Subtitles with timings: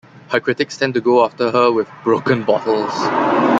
[0.29, 2.91] Her critics tend to go after her with broken bottles.